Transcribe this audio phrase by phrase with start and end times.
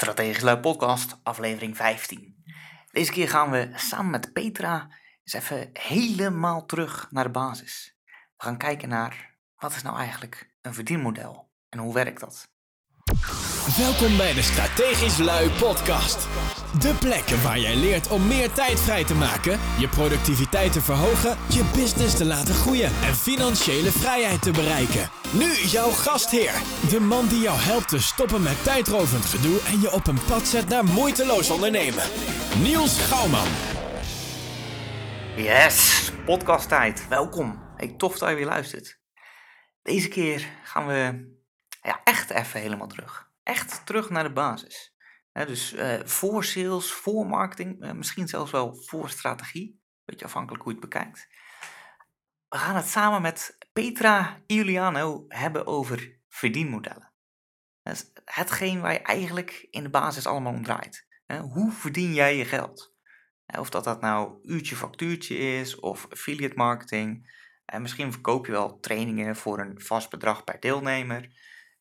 [0.00, 2.44] Strategisch Lui Podcast, aflevering 15.
[2.90, 4.88] Deze keer gaan we samen met Petra
[5.24, 7.96] eens even helemaal terug naar de basis.
[8.36, 12.48] We gaan kijken naar wat is nou eigenlijk een verdienmodel en hoe werkt dat?
[13.76, 16.28] Welkom bij de Strategisch Lui Podcast.
[16.80, 21.36] De plek waar jij leert om meer tijd vrij te maken, je productiviteit te verhogen,
[21.48, 25.10] je business te laten groeien en financiële vrijheid te bereiken.
[25.32, 26.52] Nu jouw gastheer,
[26.90, 30.46] de man die jou helpt te stoppen met tijdrovend gedoe en je op een pad
[30.46, 32.04] zet naar moeiteloos ondernemen.
[32.62, 33.48] Niels Gouwman.
[35.36, 37.08] Yes, podcasttijd.
[37.08, 37.62] Welkom.
[37.76, 39.00] Hey, tof dat je weer luistert.
[39.82, 41.28] Deze keer gaan we
[41.82, 43.27] ja, echt even helemaal terug.
[43.48, 44.94] Echt terug naar de basis.
[45.32, 49.80] dus uh, voor sales, voor marketing, uh, misschien zelfs wel voor strategie.
[50.04, 51.28] Beetje afhankelijk hoe je het bekijkt.
[52.48, 57.12] We gaan het samen met Petra Iuliano hebben over verdienmodellen.
[57.82, 61.06] Dat is hetgeen waar je eigenlijk in de basis allemaal om draait.
[61.26, 62.94] hoe verdien jij je geld?
[63.58, 67.36] Of dat dat nou uurtje factuurtje is of affiliate marketing.
[67.64, 71.28] En misschien verkoop je wel trainingen voor een vast bedrag per deelnemer.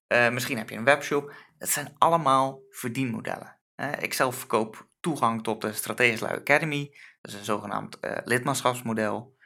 [0.08, 1.33] Uh, misschien heb je een webshop.
[1.58, 3.59] Het zijn allemaal verdienmodellen.
[4.00, 6.97] Ik zelf verkoop toegang tot de Strategisch Lui Academy.
[7.22, 9.38] Dat is een zogenaamd uh, lidmaatschapsmodel.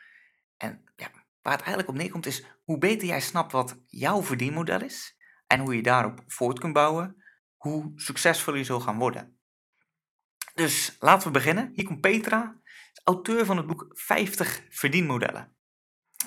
[0.57, 4.81] En ja, waar het eigenlijk op neerkomt is hoe beter jij snapt wat jouw verdienmodel
[4.81, 7.23] is en hoe je daarop voort kunt bouwen,
[7.55, 9.39] hoe succesvol je zal gaan worden.
[10.53, 11.71] Dus laten we beginnen.
[11.73, 12.61] Hier komt Petra,
[13.03, 15.55] auteur van het boek 50 verdienmodellen.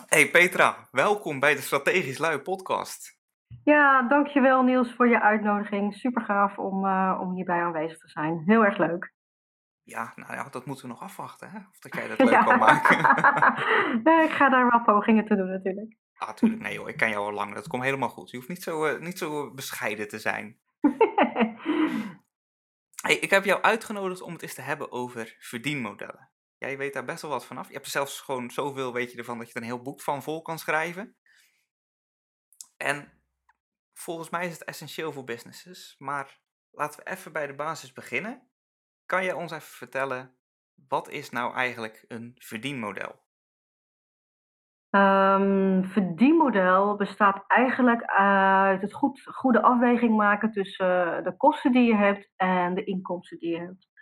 [0.06, 3.22] Hey Petra, welkom bij de Strategisch Lui podcast.
[3.64, 5.94] Ja, dankjewel Niels voor je uitnodiging.
[5.94, 8.42] Super gaaf om, uh, om hierbij aanwezig te zijn.
[8.46, 9.12] Heel erg leuk.
[9.82, 11.58] Ja, nou ja, dat moeten we nog afwachten, hè?
[11.58, 12.42] Of dat jij dat leuk ja.
[12.42, 12.98] kan maken.
[14.28, 15.96] ik ga daar wel pogingen te doen natuurlijk.
[16.14, 16.62] Ah, natuurlijk.
[16.62, 17.54] Nee joh, ik ken jou al lang.
[17.54, 18.30] Dat komt helemaal goed.
[18.30, 20.58] Je hoeft niet zo, uh, niet zo bescheiden te zijn.
[23.06, 26.30] hey, ik heb jou uitgenodigd om het eens te hebben over verdienmodellen.
[26.58, 27.68] Jij weet daar best wel wat vanaf.
[27.68, 30.22] Je hebt zelfs gewoon zoveel weet je ervan dat je er een heel boek van
[30.22, 31.16] vol kan schrijven.
[32.76, 33.12] En
[33.94, 35.94] volgens mij is het essentieel voor businesses.
[35.98, 36.40] Maar
[36.70, 38.48] laten we even bij de basis beginnen.
[39.06, 40.36] Kan je ons even vertellen,
[40.88, 43.22] wat is nou eigenlijk een verdienmodel?
[44.90, 51.96] Um, verdienmodel bestaat eigenlijk uit het goed, goede afweging maken tussen de kosten die je
[51.96, 53.92] hebt en de inkomsten die je hebt.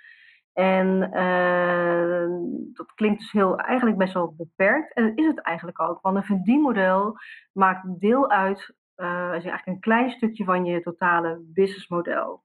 [0.52, 2.26] En uh,
[2.72, 4.94] dat klinkt dus heel, eigenlijk best wel beperkt.
[4.94, 6.00] En dat is het eigenlijk ook.
[6.00, 7.16] Want een verdienmodel
[7.52, 8.74] maakt deel uit
[9.10, 12.42] is eigenlijk een klein stukje van je totale businessmodel.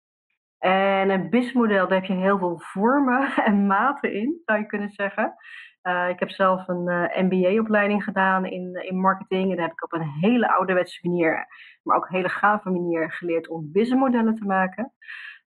[0.58, 4.90] En een businessmodel, daar heb je heel veel vormen en maten in, zou je kunnen
[4.90, 5.36] zeggen.
[5.84, 9.50] Uh, ik heb zelf een uh, eh, MBA-opleiding gedaan in, in marketing.
[9.50, 11.48] En daar heb ik op een hele ouderwetse manier,
[11.84, 14.94] maar ook hele gave manier geleerd om businessmodellen te maken.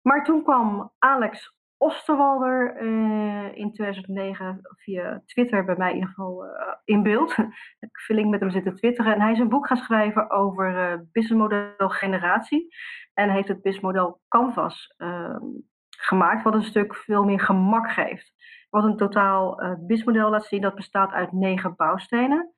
[0.01, 6.45] Maar toen kwam Alex Osterwalder uh, in 2009 via Twitter bij mij in ieder geval
[6.45, 6.51] uh,
[6.83, 7.35] in beeld.
[7.35, 7.49] heb
[7.89, 9.13] ik flink met hem zitten twitteren.
[9.13, 12.75] En hij is een boek gaan schrijven over uh, businessmodel generatie.
[13.13, 15.45] En heeft het businessmodel Canvas ehm,
[15.89, 18.33] gemaakt, wat een stuk veel meer gemak geeft.
[18.69, 22.53] Wat een totaal businessmodel laat zien dat bestaat uit negen bouwstenen.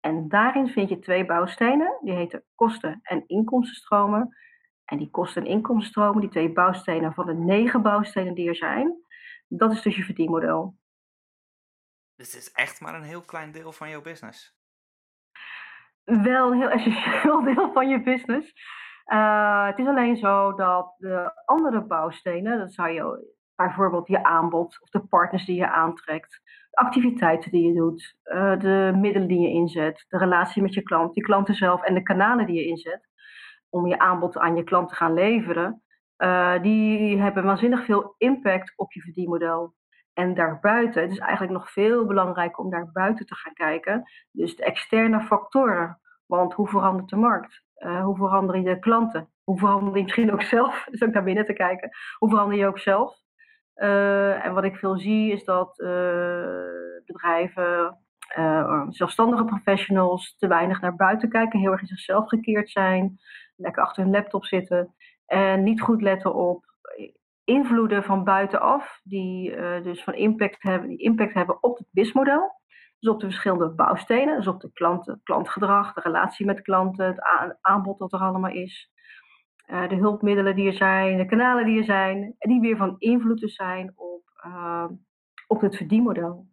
[0.00, 4.36] En daarin vind je twee bouwstenen, die heten kosten- en inkomstenstromen.
[4.92, 8.96] En die kosten- en inkomstenstromen, die twee bouwstenen van de negen bouwstenen die er zijn,
[9.48, 10.76] dat is dus je verdienmodel.
[12.16, 14.56] Dus het is echt maar een heel klein deel van jouw business?
[16.04, 18.52] Wel een heel essentieel deel van je business.
[19.06, 24.80] Uh, het is alleen zo dat de andere bouwstenen, dat zou je bijvoorbeeld je aanbod
[24.80, 29.40] of de partners die je aantrekt, de activiteiten die je doet, uh, de middelen die
[29.40, 32.66] je inzet, de relatie met je klant, die klanten zelf en de kanalen die je
[32.66, 33.10] inzet,
[33.72, 35.82] om je aanbod aan je klant te gaan leveren,
[36.18, 39.74] uh, die hebben waanzinnig veel impact op je verdienmodel.
[40.12, 44.02] En daarbuiten, het is eigenlijk nog veel belangrijker om daar buiten te gaan kijken.
[44.30, 46.00] Dus de externe factoren.
[46.26, 47.62] Want hoe verandert de markt?
[47.76, 49.28] Uh, hoe veranderen je klanten?
[49.44, 50.84] Hoe verander je misschien ook zelf?
[50.90, 51.90] Dus ook naar binnen te kijken.
[52.18, 53.16] Hoe verander je ook zelf?
[53.76, 55.76] Uh, en wat ik veel zie is dat
[57.04, 57.98] bedrijven,
[58.88, 63.20] zelfstandige professionals te weinig naar buiten kijken, heel erg in zichzelf gekeerd zijn
[63.62, 64.94] lekker achter hun laptop zitten
[65.26, 66.64] en niet goed letten op
[67.44, 72.60] invloeden van buitenaf, die uh, dus van impact hebben, die impact hebben op het BIS-model.
[72.98, 77.58] Dus op de verschillende bouwstenen, dus op de klanten, klantgedrag, de relatie met klanten, het
[77.60, 78.90] aanbod dat er allemaal is.
[79.66, 82.94] Uh, de hulpmiddelen die er zijn, de kanalen die er zijn, en die weer van
[82.98, 84.22] invloed te zijn op,
[85.46, 86.46] op het verdienmodel.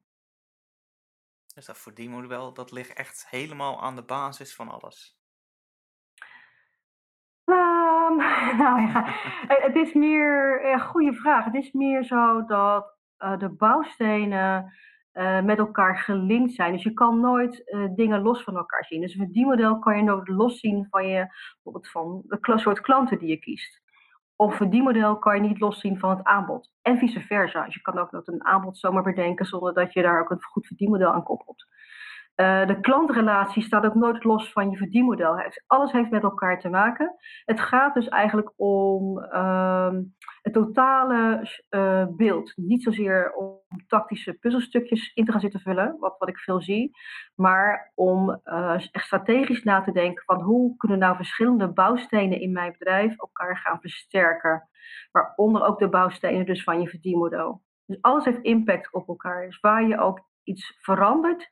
[1.55, 5.18] Dus dat verdienmodel, dat ligt echt helemaal aan de basis van alles.
[8.57, 9.05] Nou ja,
[9.47, 11.45] het is meer een goede vraag.
[11.45, 14.73] Het is meer zo dat uh, de bouwstenen
[15.13, 16.71] uh, met elkaar gelinkt zijn.
[16.71, 19.01] Dus je kan nooit uh, dingen los van elkaar zien.
[19.01, 22.81] Dus met die model kan je nooit los zien van je, bijvoorbeeld van de soort
[22.81, 23.81] klanten die je kiest.
[24.35, 26.71] Of die model kan je niet loszien van het aanbod.
[26.81, 27.65] En vice versa.
[27.65, 30.43] Dus je kan ook nog een aanbod zomaar bedenken zonder dat je daar ook een
[30.43, 31.65] goed verdienmodel aan koppelt.
[32.39, 35.41] Uh, de klantrelatie staat ook nooit los van je verdienmodel.
[35.67, 37.15] Alles heeft met elkaar te maken.
[37.45, 39.93] Het gaat dus eigenlijk om uh,
[40.41, 42.53] het totale uh, beeld.
[42.55, 46.91] Niet zozeer om tactische puzzelstukjes in te gaan zitten vullen, wat, wat ik veel zie.
[47.35, 48.41] Maar om
[48.91, 53.57] echt strategisch na te denken van hoe kunnen nou verschillende bouwstenen in mijn bedrijf elkaar
[53.57, 54.69] gaan versterken.
[55.11, 57.61] Waaronder ook de bouwstenen dus van je verdienmodel.
[57.85, 59.45] Dus alles heeft impact op elkaar.
[59.45, 61.49] Dus waar je ook iets verandert,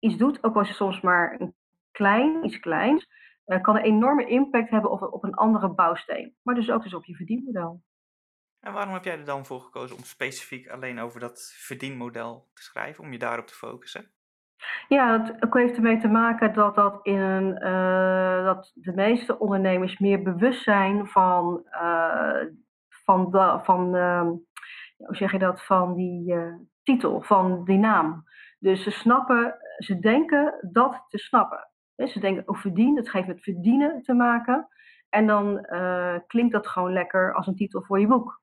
[0.00, 1.54] iets doet, ook als je soms maar een
[1.90, 3.08] klein, iets kleins,
[3.46, 6.36] uh, kan een enorme impact hebben op, op een andere bouwsteen.
[6.42, 7.82] Maar dus ook dus op je verdienmodel.
[8.60, 12.62] En waarom heb jij er dan voor gekozen om specifiek alleen over dat verdienmodel te
[12.62, 14.10] schrijven, om je daarop te focussen?
[14.88, 20.22] Ja, dat heeft ermee te maken dat, dat, in uh, dat de meeste ondernemers meer
[20.22, 22.42] bewust zijn van, uh,
[22.88, 24.22] van, de, van uh,
[24.96, 26.34] hoe zeg je dat, van die
[26.82, 28.24] titel, van die naam.
[28.60, 31.68] Dus ze snappen, ze denken dat te snappen.
[31.96, 34.68] Ze denken, oh verdien, het heeft met verdienen te maken.
[35.08, 38.40] En dan uh, klinkt dat gewoon lekker als een titel voor je boek.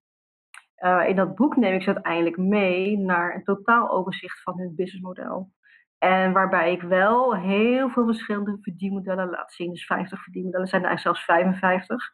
[0.78, 4.76] Uh, in dat boek neem ik ze uiteindelijk mee naar een totaal overzicht van hun
[4.76, 5.52] businessmodel.
[5.98, 9.72] En waarbij ik wel heel veel verschillende verdienmodellen laat zien.
[9.72, 12.12] Dus 50 verdienmodellen, zijn er eigenlijk zelfs 55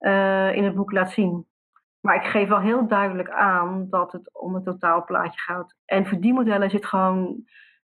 [0.00, 1.46] uh, in het boek laat zien.
[2.04, 5.74] Maar ik geef wel heel duidelijk aan dat het om het totaalplaatje gaat.
[5.84, 7.44] En verdienmodellen zit gewoon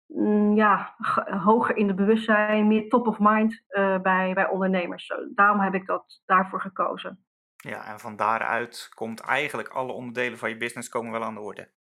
[0.07, 0.95] mm, ja,
[1.44, 5.13] hoger in de bewustzijn, meer top of mind uh, bij, bij ondernemers.
[5.36, 7.25] Daarom heb ik dat daarvoor gekozen.
[7.56, 11.42] Ja, en van daaruit komt eigenlijk alle onderdelen van je business komen wel aan de
[11.42, 11.71] orde.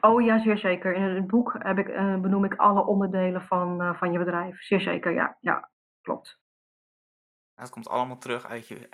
[0.00, 0.94] Oh ja, zeer zeker.
[0.94, 4.62] In het boek heb ik, uh, benoem ik alle onderdelen van, uh, van je bedrijf.
[4.62, 5.36] Zeer zeker, ja.
[5.40, 5.70] Ja,
[6.00, 6.40] klopt.
[7.54, 8.88] Het komt allemaal terug uit je,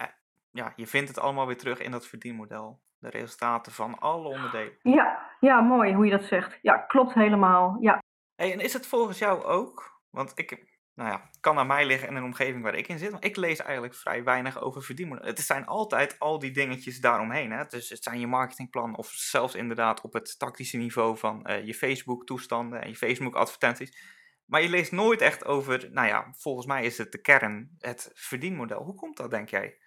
[0.55, 2.83] ja, je vindt het allemaal weer terug in dat verdienmodel.
[2.99, 4.79] De resultaten van alle onderdelen.
[4.83, 6.59] Ja, ja, mooi hoe je dat zegt.
[6.63, 7.77] Ja, klopt helemaal.
[7.81, 7.99] Ja.
[8.35, 10.01] Hey, en is het volgens jou ook?
[10.11, 13.11] Want ik, nou ja, kan aan mij liggen in een omgeving waar ik in zit.
[13.11, 15.31] Maar ik lees eigenlijk vrij weinig over verdienmodellen.
[15.31, 17.53] Het zijn altijd al die dingetjes daaromheen.
[17.53, 17.65] Hè?
[17.65, 21.75] Dus het zijn je marketingplan of zelfs inderdaad op het tactische niveau van uh, je
[21.75, 24.13] Facebook-toestanden en je Facebook-advertenties.
[24.45, 28.11] Maar je leest nooit echt over, nou ja, volgens mij is het de kern, het
[28.15, 28.83] verdienmodel.
[28.83, 29.79] Hoe komt dat, denk jij?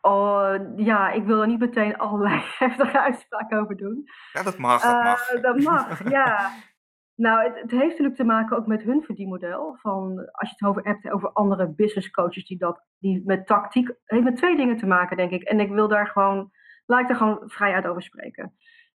[0.00, 4.04] Oh, ja, ik wil er niet meteen allerlei heftige uitspraken over doen.
[4.32, 5.34] Ja, dat mag, dat mag.
[5.34, 6.50] Uh, dat mag, ja.
[7.14, 9.76] Nou, het, het, heeft natuurlijk te maken ook met hun verdienmodel.
[9.80, 13.86] Van, als je het over hebt over andere business coaches die dat die met tactiek.
[13.86, 15.42] Het heeft met twee dingen te maken, denk ik.
[15.42, 16.50] En ik wil daar gewoon,
[16.86, 18.54] laat ik er gewoon vrij uit over spreken.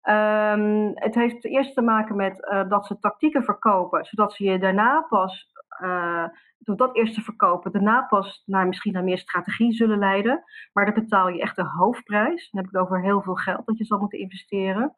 [0.08, 4.58] Um, het heeft eerst te maken met uh, dat ze tactieken verkopen, zodat ze je
[4.58, 5.52] daarna pas
[5.82, 6.24] uh,
[6.64, 10.42] door dat eerst te verkopen, daarna pas naar misschien naar meer strategie zullen leiden.
[10.72, 12.50] Maar dan betaal je echt de hoofdprijs.
[12.50, 14.96] Dan heb ik het over heel veel geld dat je zal moeten investeren.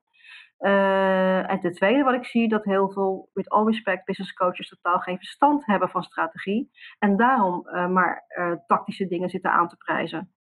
[0.61, 4.69] Uh, en ten tweede wat ik zie, dat heel veel, with all respect, business coaches
[4.69, 6.71] totaal geen verstand hebben van strategie.
[6.99, 10.31] En daarom uh, maar uh, tactische dingen zitten aan te prijzen.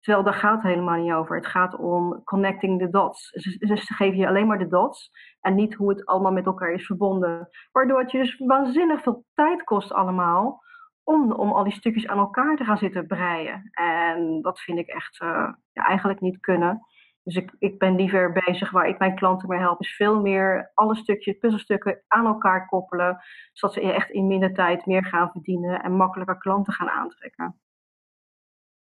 [0.00, 1.36] Terwijl daar gaat het helemaal niet over.
[1.36, 3.30] Het gaat om connecting the dots.
[3.30, 6.46] Dus, dus ze geven je alleen maar de dots en niet hoe het allemaal met
[6.46, 7.48] elkaar is verbonden.
[7.72, 10.62] Waardoor het je dus waanzinnig veel tijd kost allemaal
[11.04, 13.70] om, om al die stukjes aan elkaar te gaan zitten breien.
[13.70, 16.86] En dat vind ik echt uh, ja, eigenlijk niet kunnen.
[17.22, 20.70] Dus ik, ik ben liever bezig waar ik mijn klanten mee help, is veel meer
[20.74, 25.82] alle stukjes, puzzelstukken aan elkaar koppelen, zodat ze echt in minder tijd meer gaan verdienen
[25.82, 27.60] en makkelijker klanten gaan aantrekken.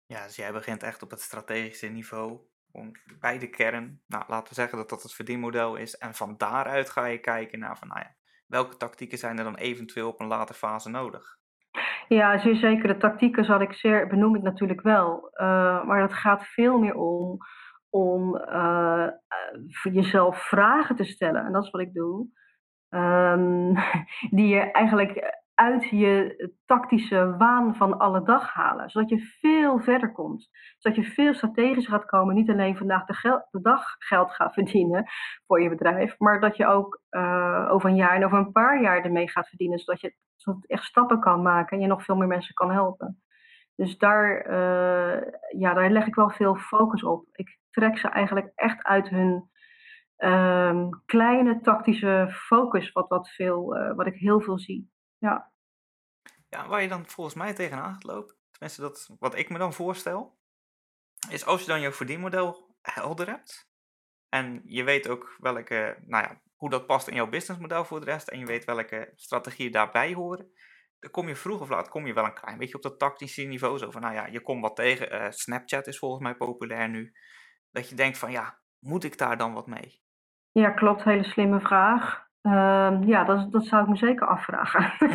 [0.05, 2.39] Ja, dus jij begint echt op het strategische niveau,
[2.71, 6.37] om bij de kern, nou, laten we zeggen dat dat het verdienmodel is, en van
[6.37, 8.15] daaruit ga je kijken naar van, nou ja,
[8.47, 11.37] welke tactieken zijn er dan eventueel op een later fase nodig?
[12.07, 12.87] Ja, zeer zeker.
[12.87, 15.29] De tactieken zal ik zeer, benoem ik natuurlijk wel.
[15.33, 17.37] Uh, maar het gaat veel meer om,
[17.89, 19.07] om uh,
[19.67, 21.45] voor jezelf vragen te stellen.
[21.45, 22.27] En dat is wat ik doe.
[22.89, 23.73] Um,
[24.37, 28.89] die je eigenlijk uit je tactische waan van alle dag halen.
[28.89, 30.49] Zodat je veel verder komt.
[30.77, 32.35] Zodat je veel strategischer gaat komen.
[32.35, 35.05] Niet alleen vandaag de, dag geld gaat verdienen
[35.45, 36.19] voor je bedrijf.
[36.19, 39.47] Maar dat je ook uh, over een jaar en over een paar jaar ermee gaat
[39.47, 39.79] verdienen.
[39.79, 40.15] Zodat je
[40.67, 43.21] echt stappen kan maken en je nog veel meer mensen kan helpen.
[43.75, 45.21] Dus daar, uh,
[45.59, 47.25] ja, daar leg ik wel veel focus op.
[47.31, 49.49] Ik trek ze eigenlijk echt uit hun
[50.17, 54.95] uh, kleine tactische focus, wat, wat, veel, uh, wat ik heel veel zie.
[55.17, 55.51] Ja.
[56.49, 59.73] ja, waar je dan volgens mij tegenaan gaat lopen, tenminste dat, wat ik me dan
[59.73, 60.37] voorstel,
[61.29, 63.69] is als je dan je verdienmodel helder hebt
[64.29, 68.05] en je weet ook welke, nou ja, hoe dat past in jouw businessmodel voor de
[68.05, 70.51] rest en je weet welke strategieën daarbij horen,
[70.99, 73.41] dan kom je vroeg of laat kom je wel een klein beetje op dat tactische
[73.41, 73.77] niveau.
[73.77, 75.13] Zo van, nou ja, je komt wat tegen.
[75.13, 77.13] Uh, Snapchat is volgens mij populair nu.
[77.71, 80.01] Dat je denkt van, ja, moet ik daar dan wat mee?
[80.51, 81.03] Ja, klopt.
[81.03, 82.26] Hele slimme vraag.
[82.47, 84.91] Uh, ja, dat, dat zou ik me zeker afvragen.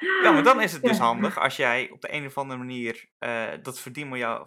[0.22, 3.10] Ja, maar dan is het dus handig als jij op de een of andere manier
[3.18, 4.46] uh, dat, verdienmodel,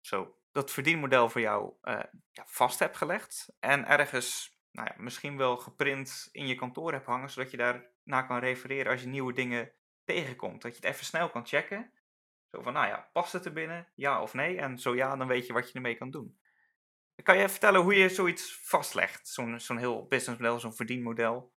[0.00, 3.56] zo, dat verdienmodel voor jou uh, ja, vast hebt gelegd.
[3.60, 7.90] En ergens nou ja, misschien wel geprint in je kantoor hebt hangen, zodat je daar
[8.04, 9.72] naar kan refereren als je nieuwe dingen
[10.04, 10.62] tegenkomt.
[10.62, 11.92] Dat je het even snel kan checken.
[12.50, 13.88] Zo van, nou ja, past het er binnen?
[13.94, 14.56] Ja of nee?
[14.56, 16.38] En zo ja, dan weet je wat je ermee kan doen.
[17.22, 19.28] Kan je vertellen hoe je zoiets vastlegt?
[19.28, 21.52] Zo'n heel businessmodel, zo'n verdienmodel?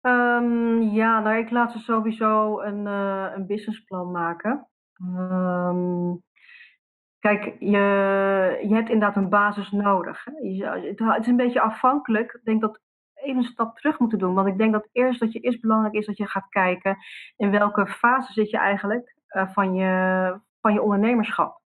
[0.00, 4.68] Um, ja, nou ik laat ze sowieso een, uh, een businessplan maken.
[5.00, 6.22] Um,
[7.18, 7.78] kijk, je,
[8.68, 10.24] je hebt inderdaad een basis nodig.
[10.24, 12.32] Het is een beetje afhankelijk.
[12.32, 12.80] Ik denk dat
[13.14, 14.34] even een stap terug moeten doen.
[14.34, 16.96] Want ik denk dat eerst dat je eerst belangrijk is dat je gaat kijken
[17.36, 21.64] in welke fase zit je eigenlijk uh, van, je, van je ondernemerschap.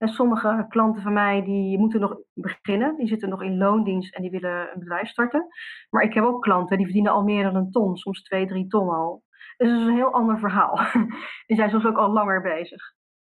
[0.00, 4.22] En sommige klanten van mij die moeten nog beginnen, die zitten nog in loondienst en
[4.22, 5.46] die willen een bedrijf starten.
[5.90, 8.66] Maar ik heb ook klanten die verdienen al meer dan een ton, soms twee, drie
[8.66, 9.22] ton al.
[9.56, 10.76] Dus dat is een heel ander verhaal.
[11.46, 12.82] die zijn soms ook al langer bezig.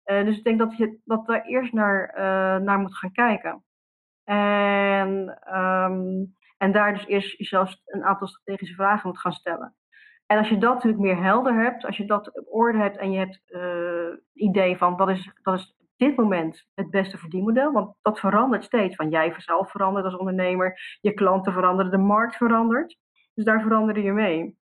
[0.05, 3.63] Uh, dus ik denk dat je dat daar eerst naar, uh, naar moet gaan kijken.
[4.23, 9.75] En um, en daar dus eerst jezelf een aantal strategische vragen moet gaan stellen.
[10.25, 13.11] En als je dat natuurlijk meer helder hebt, als je dat op orde hebt en
[13.11, 17.95] je hebt uh, idee van wat is, dat is dit moment het beste verdienmodel, want
[18.01, 18.95] dat verandert steeds.
[18.95, 22.97] Van jij zelf verandert als ondernemer, je klanten veranderen, de markt verandert.
[23.33, 24.57] Dus daar verander je mee.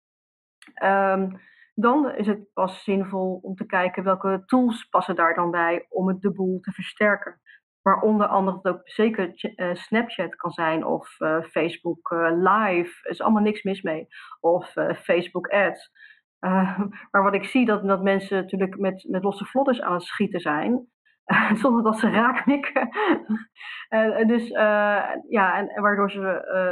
[0.83, 1.41] Um,
[1.75, 6.07] dan is het pas zinvol om te kijken welke tools passen daar dan bij om
[6.07, 7.41] het de boel te versterken.
[7.81, 12.99] Maar onder andere ook zeker uh, Snapchat kan zijn of uh, Facebook uh, Live.
[13.01, 14.07] Er is allemaal niks mis mee.
[14.39, 15.91] Of Facebook Ads.
[17.11, 20.39] maar wat ik zie dat, dat mensen natuurlijk met, met losse vlodders aan het schieten
[20.39, 20.87] zijn.
[21.61, 22.89] zonder dat ze raakmikken.
[24.31, 24.47] dus
[25.29, 26.21] ja, en, waardoor ze,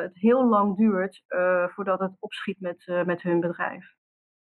[0.03, 1.23] het heel lang duurt
[1.67, 3.93] voordat het opschiet met, met hun bedrijf.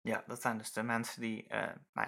[0.01, 1.45] Ja, dat zijn dus de mensen die
[1.93, 2.07] nou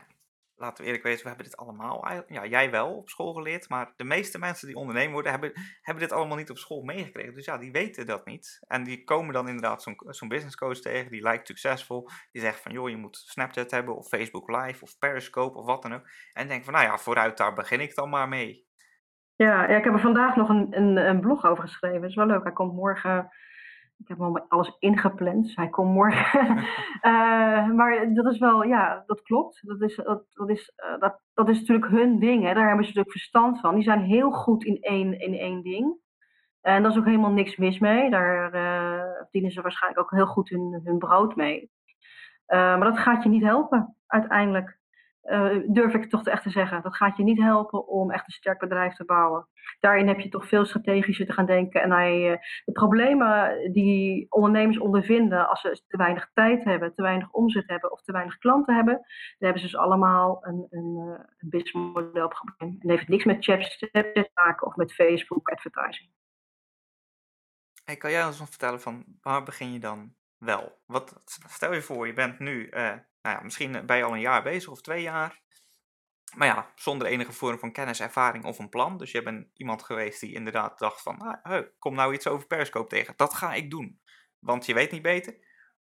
[0.55, 3.93] laten we eerlijk wezen, we hebben dit allemaal, ja, jij wel op school geleerd, maar
[3.95, 7.33] de meeste mensen die ondernemer worden, hebben, hebben dit allemaal niet op school meegekregen.
[7.33, 8.59] Dus ja, die weten dat niet.
[8.67, 12.59] En die komen dan inderdaad zo'n zo'n business coach tegen, die lijkt succesvol, die zegt
[12.59, 16.07] van, joh, je moet Snapchat hebben, of Facebook Live, of Periscope, of wat dan ook.
[16.33, 18.65] En denk van, nou ja, vooruit, daar begin ik dan maar mee.
[19.35, 22.01] Ja, ja ik heb er vandaag nog een, een, een blog over geschreven.
[22.01, 22.43] Dat is wel leuk.
[22.43, 23.29] Hij komt morgen
[23.97, 26.57] ik heb al alles ingepland, dus hij komt morgen.
[27.01, 29.67] uh, maar dat is wel, ja, dat klopt.
[29.67, 32.43] Dat is, dat, dat is, uh, dat, dat is natuurlijk hun ding.
[32.43, 32.53] Hè.
[32.53, 33.75] Daar hebben ze natuurlijk verstand van.
[33.75, 35.95] Die zijn heel goed in één, in één ding.
[36.61, 38.09] En daar is ook helemaal niks mis mee.
[38.09, 41.71] Daar uh, verdienen ze waarschijnlijk ook heel goed hun, hun brood mee.
[42.47, 44.79] maar dat gaat je niet helpen, uiteindelijk
[45.25, 46.81] uh, durf ik toch echt te zeggen.
[46.81, 49.47] Dat gaat je niet helpen om echt een sterk bedrijf te bouwen.
[49.79, 51.81] Daarin heb je toch veel strategischer te gaan denken.
[51.81, 57.01] En hij, uh, de problemen die ondernemers ondervinden als ze te weinig tijd hebben, te
[57.01, 59.03] weinig omzet hebben of te weinig klanten hebben, dan
[59.37, 62.77] hebben ze dus allemaal een, een, uh, een businessmodel probleem.
[62.79, 66.09] En heeft niks met chat te maken of met Facebook advertising.
[67.97, 70.81] Kan jij ons nog vertellen van waar begin je dan wel?
[70.85, 72.69] Wat, stel je voor, je bent nu
[73.25, 75.41] nou ja, misschien ben je al een jaar bezig of twee jaar.
[76.35, 78.97] Maar ja, zonder enige vorm van kennis, ervaring of een plan.
[78.97, 82.89] Dus je bent iemand geweest die inderdaad dacht van, ah, kom nou iets over Periscope
[82.89, 83.13] tegen.
[83.17, 84.01] Dat ga ik doen.
[84.39, 85.37] Want je weet niet beter.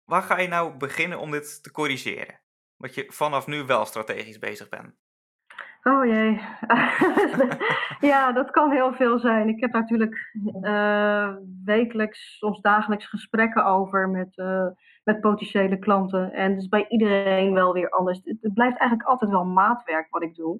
[0.03, 2.41] Waar ga je nou beginnen om dit te corrigeren?
[2.77, 4.95] Dat je vanaf nu wel strategisch bezig bent.
[5.83, 6.41] Oh jee.
[8.11, 9.49] ja, dat kan heel veel zijn.
[9.49, 11.35] Ik heb natuurlijk uh,
[11.65, 14.67] wekelijks, soms dagelijks gesprekken over met, uh,
[15.03, 16.33] met potentiële klanten.
[16.33, 18.21] En het is bij iedereen wel weer anders.
[18.23, 20.59] Het, blijft eigenlijk altijd wel maatwerk wat ik doe.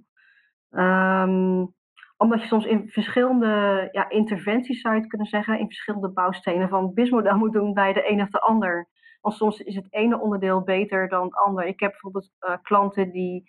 [0.71, 1.73] Um,
[2.17, 6.83] omdat je soms in verschillende ja, interventies zou je kunnen zeggen, in verschillende bouwstenen van
[6.83, 8.89] het businessmodel moet doen bij de een of de ander.
[9.21, 11.65] Want soms is het ene onderdeel beter dan het ander.
[11.65, 13.43] Ik heb bijvoorbeeld uh, klanten die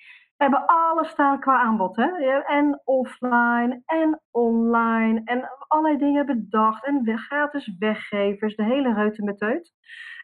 [0.45, 1.97] hebben alles staan qua aanbod.
[1.97, 2.41] Hè?
[2.41, 6.85] En offline en online en allerlei dingen bedacht.
[6.85, 9.39] En gratis weggevers, de hele reuten met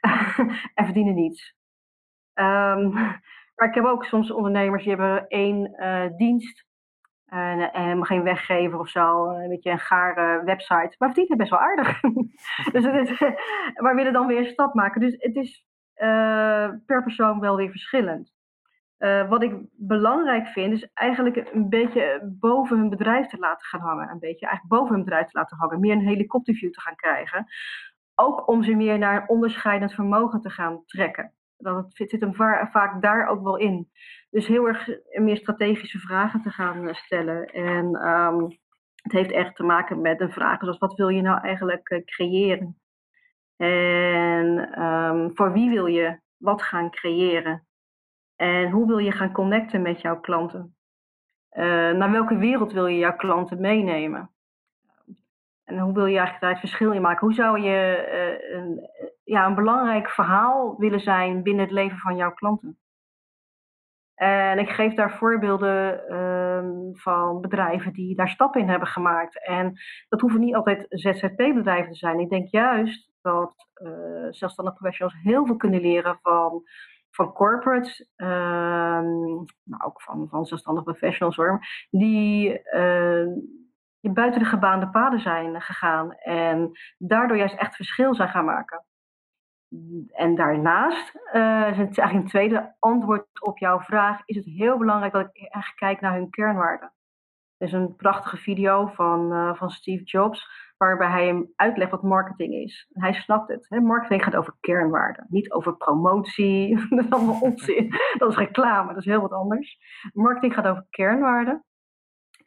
[0.75, 1.55] en verdienen niets.
[2.35, 2.93] Um,
[3.55, 6.69] maar ik heb ook soms ondernemers die hebben één uh, dienst.
[7.27, 10.95] En, en geen weggever of zo, een beetje een gare website.
[10.99, 12.00] Maar verdienen best wel aardig.
[12.73, 13.21] dus het is,
[13.83, 15.00] maar willen dan weer een stap maken.
[15.00, 15.65] Dus het is
[15.97, 18.33] uh, per persoon wel weer verschillend.
[19.00, 23.80] Uh, wat ik belangrijk vind, is eigenlijk een beetje boven hun bedrijf te laten gaan
[23.80, 24.11] hangen.
[24.11, 25.80] Een beetje eigenlijk boven hun bedrijf te laten hangen.
[25.80, 27.47] Meer een helikopterview te gaan krijgen.
[28.14, 31.35] Ook om ze meer naar onderscheidend vermogen te gaan trekken.
[31.57, 32.35] Dat zit hem
[32.71, 33.90] vaak daar ook wel in.
[34.30, 37.47] Dus heel erg meer strategische vragen te gaan stellen.
[37.47, 38.59] En um,
[39.02, 42.04] het heeft echt te maken met een vraag zoals wat wil je nou eigenlijk uh,
[42.04, 42.76] creëren?
[43.57, 47.69] En um, voor wie wil je wat gaan creëren?
[48.40, 50.75] En hoe wil je gaan connecten met jouw klanten?
[51.52, 54.30] Uh, naar welke wereld wil je jouw klanten meenemen?
[55.64, 57.26] En hoe wil je eigenlijk daar het verschil in maken?
[57.26, 58.90] Hoe zou je uh, een,
[59.25, 62.78] ja, een belangrijk verhaal willen zijn binnen het leven van jouw klanten?
[64.14, 69.47] En ik geef daar voorbeelden uh, van bedrijven die daar stappen in hebben gemaakt.
[69.47, 69.73] En
[70.09, 72.20] dat hoeven niet altijd ZZP-bedrijven te zijn.
[72.20, 76.62] Ik denk juist dat uh, zelfstandige professionals heel veel kunnen leren van,
[77.11, 78.29] van corporates, uh,
[79.62, 83.26] maar ook van, van zelfstandige professionals hoor, die uh,
[84.00, 88.85] buiten de gebaande paden zijn gegaan en daardoor juist echt verschil zijn gaan maken.
[90.09, 91.14] En daarnaast,
[91.71, 95.49] is het eigenlijk een tweede antwoord op jouw vraag, is het heel belangrijk dat ik
[95.49, 96.93] echt kijk naar hun kernwaarden.
[97.57, 100.49] Er is een prachtige video van, uh, van Steve Jobs,
[100.87, 102.89] waarbij hij hem uitlegt wat marketing is.
[102.93, 103.67] En hij snapt het.
[103.69, 103.81] Hè?
[103.81, 106.77] Marketing gaat over kernwaarden, niet over promotie.
[106.97, 107.95] dat is allemaal onzin.
[108.19, 109.79] dat is reclame, dat is heel wat anders.
[110.13, 111.65] Marketing gaat over kernwaarden.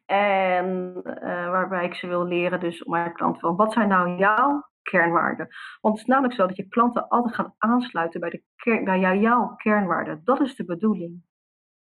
[0.06, 4.18] En uh, waarbij ik ze wil leren, dus om mijn klanten van wat zijn nou
[4.18, 5.48] jouw kernwaarden?
[5.82, 9.56] Want het is namelijk zo dat je klanten altijd gaan aansluiten bij, de bij jouw
[9.56, 10.22] kernwaarden.
[10.24, 11.24] Dat is de bedoeling.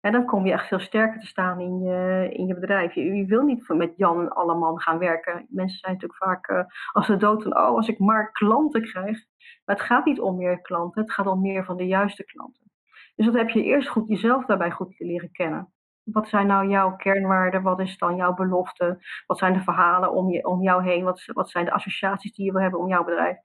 [0.00, 2.94] En dan kom je echt veel sterker te staan in je, in je bedrijf.
[2.94, 5.46] Je, wil niet met Jan en Alleman gaan werken.
[5.48, 9.18] Mensen zijn natuurlijk vaak, uh, als ze dood van, oh, als ik maar klanten krijg.
[9.64, 12.70] Maar het gaat niet om meer klanten, het gaat om meer van de juiste klanten.
[13.16, 15.72] Dus dat heb je eerst goed jezelf daarbij goed te leren kennen.
[16.04, 17.62] Wat zijn nou jouw kernwaarden?
[17.62, 18.98] Wat is dan jouw belofte?
[19.26, 21.04] Wat zijn de verhalen om, je, om jou heen?
[21.04, 23.36] Wat, wat zijn de associaties die je wil hebben om jouw bedrijf?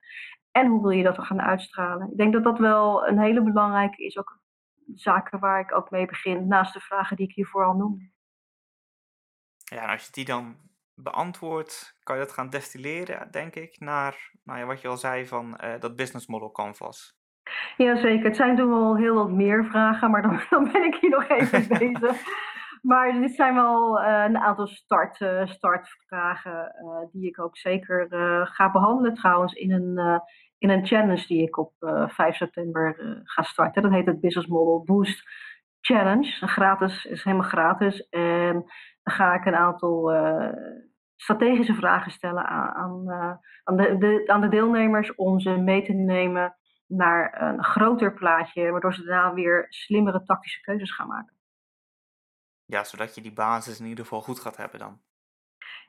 [0.52, 2.12] En hoe wil je dat gaan uitstralen?
[2.12, 4.18] Ik denk dat dat wel een hele belangrijke is.
[4.18, 4.40] Ook
[4.94, 8.12] zaken waar ik ook mee begin, naast de vragen die ik hiervoor al noemde.
[9.64, 10.58] Ja, en als je die dan
[10.96, 15.28] beantwoordt, kan je dat gaan destilleren, denk ik, naar nou ja, wat je al zei
[15.28, 17.18] van uh, dat business model canvas.
[17.78, 21.10] Jazeker, het zijn toen wel heel wat meer vragen, maar dan, dan ben ik hier
[21.10, 22.22] nog even bezig.
[22.82, 26.76] Maar dit zijn wel uh, een aantal start, uh, startvragen
[27.12, 28.08] die ik ook zeker
[28.48, 30.22] ga behandelen trouwens in een,
[30.58, 33.82] in een challenge die ik op 5 eh, september eh, ga starten.
[33.82, 35.24] Dat heet het Business Model Boost
[35.82, 36.48] Challenge.
[36.48, 38.10] Gratis, is helemaal gratis.
[38.10, 38.54] En
[39.04, 40.54] dan ga ik een aantal uh,
[41.16, 45.94] strategische vragen stellen aan, aan, aan, de, de, aan de deelnemers om ze mee te
[45.94, 46.56] nemen
[46.88, 51.36] naar een groter plaatje, waardoor ze daarna weer slimmere tactische keuzes gaan maken.
[52.66, 55.02] Ja, zodat je die basis in ieder geval goed gaat hebben dan.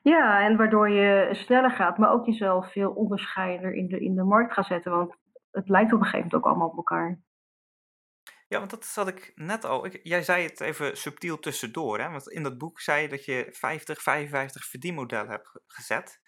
[0.09, 4.23] Ja, en waardoor je sneller gaat, maar ook jezelf veel onderscheider in de, in de
[4.23, 4.93] markt gaat zetten.
[4.93, 5.17] Want
[5.51, 7.21] het lijkt op een gegeven moment ook allemaal op elkaar.
[8.49, 9.89] Ja, want dat zat ik net al.
[9.89, 11.99] Jij zei het even subtiel tussendoor.
[11.99, 12.11] Hè?
[12.11, 16.21] Want in dat boek zei je dat je 50, 55 verdienmodellen hebt gezet.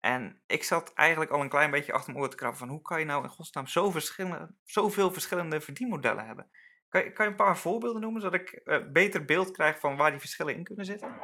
[0.00, 2.82] En ik zat eigenlijk al een klein beetje achter mijn oor te krabben van hoe
[2.82, 6.50] kan je nou in godsnaam zo verschillende, zoveel verschillende verdienmodellen hebben?
[6.88, 9.96] Kan je, kan je een paar voorbeelden noemen, zodat ik uh, beter beeld krijg van
[9.96, 11.16] waar die verschillen in kunnen zitten?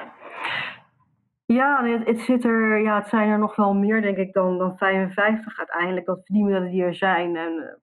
[1.46, 4.58] Ja, het, het, zit er, ja, het zijn er nog wel meer, denk ik, dan,
[4.58, 7.36] dan 55 uiteindelijk, dat verdienmodellen die er zijn.
[7.36, 7.80] En,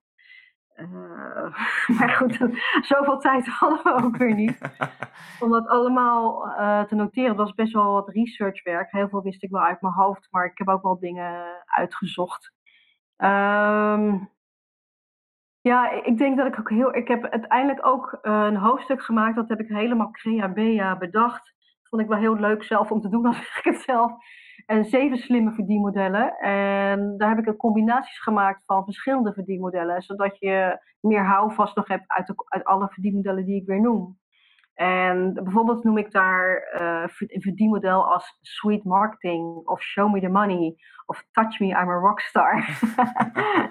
[0.75, 1.57] uh,
[1.97, 2.37] maar goed,
[2.91, 4.57] zoveel tijd hadden we ook weer niet.
[5.43, 8.91] Om dat allemaal uh, te noteren, dat was best wel wat researchwerk.
[8.91, 12.53] Heel veel wist ik wel uit mijn hoofd, maar ik heb ook wel dingen uitgezocht.
[13.17, 14.29] Um,
[15.61, 16.95] ja, ik denk dat ik ook heel.
[16.95, 21.53] Ik heb uiteindelijk ook een hoofdstuk gemaakt, dat heb ik helemaal crea bedacht
[21.91, 24.11] vond ik wel heel leuk zelf om te doen, dan zeg ik het zelf.
[24.65, 26.37] En zeven slimme verdienmodellen.
[26.37, 30.01] En daar heb ik een combinaties gemaakt van verschillende verdienmodellen.
[30.01, 34.19] Zodat je meer houvast nog hebt uit, de, uit alle verdienmodellen die ik weer noem.
[34.73, 40.29] En bijvoorbeeld noem ik daar uh, een verdienmodel als sweet marketing, of show me the
[40.29, 40.75] money,
[41.05, 42.53] of touch me, I'm a rockstar.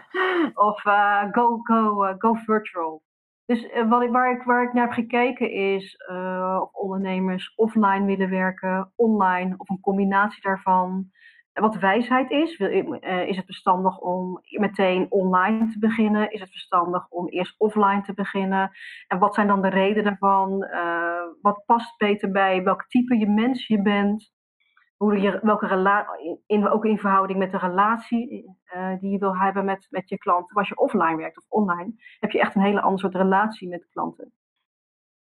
[0.68, 3.02] of uh, go, go, uh, go virtual.
[3.50, 8.04] Dus uh, wat waar, ik, waar ik naar heb gekeken is uh, of ondernemers offline
[8.04, 11.10] willen werken, online of een combinatie daarvan.
[11.52, 16.30] Wat wijsheid is, uh, is het verstandig om meteen online te beginnen?
[16.30, 18.70] Is het verstandig om eerst offline te beginnen?
[19.08, 20.58] En wat zijn dan de redenen daarvan?
[21.42, 24.32] wat past beter bij welk type je mens je bent?
[25.00, 29.36] Hoe je, welke relatie, in, ook in verhouding met de relatie uh, die je wil
[29.36, 30.56] hebben met, met je klanten.
[30.56, 33.88] Als je offline werkt of online, heb je echt een hele andere soort relatie met
[33.90, 34.32] klanten.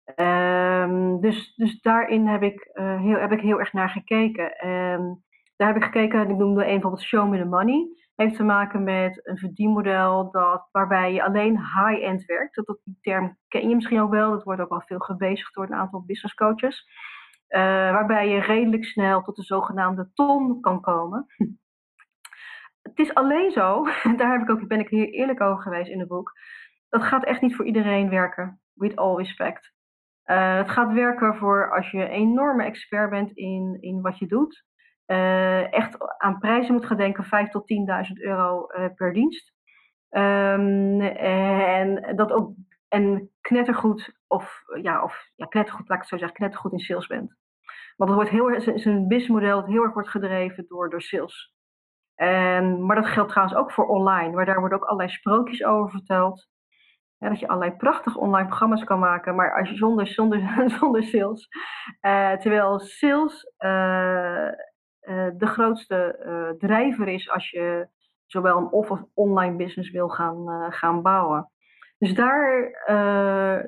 [0.05, 4.57] Ehm, dus, dus daarin heb ik, eh, heel, heb ik heel erg naar gekeken.
[4.57, 5.25] En
[5.57, 7.89] daar heb ik gekeken, ik noemde een bijvoorbeeld Show Me the Money.
[8.15, 12.55] Heeft te maken met een verdienmodel dat, waarbij je alleen high-end werkt.
[12.55, 14.31] Dat, dat, die term ken je misschien ook wel.
[14.31, 16.87] Dat wordt ook al veel gebezigd door een aantal business coaches.
[17.49, 17.61] Uh,
[17.93, 21.27] waarbij je redelijk snel tot de zogenaamde ton kan komen.
[22.83, 23.85] Het is alleen zo,
[24.17, 26.33] daar heb ik ook, ben ik hier eerlijk over geweest in het boek.
[26.89, 29.73] Dat gaat echt niet voor iedereen werken, with all respect.
[30.27, 34.27] Uh, het gaat werken voor als je een enorme expert bent in, in wat je
[34.27, 34.65] doet.
[35.07, 37.73] Uh, echt aan prijzen moet gaan denken, 5 tot
[38.09, 39.53] 10.000 euro per dienst.
[40.11, 42.53] Um, en dat ook
[42.89, 47.07] en knettergoed, of ja, of ja, knettergoed, laat ik het zo zeggen, knettergoed in sales
[47.07, 47.37] bent.
[47.97, 51.55] Want het wordt heel, is een businessmodel dat heel erg wordt gedreven door, door sales.
[52.15, 55.91] En, maar dat geldt trouwens ook voor online, waar daar worden ook allerlei sprookjes over
[55.91, 56.49] verteld.
[57.19, 60.41] Dat je allerlei prachtige online programma's kan maken, maar als je zonder, zonder,
[60.79, 61.49] zonder sales.
[62.01, 64.49] Uh, terwijl sales uh,
[65.01, 67.89] uh, de grootste drijver is als je
[68.27, 71.51] zowel een of of online business wil gaan, gaan bouwen.
[71.99, 72.71] Dus daar,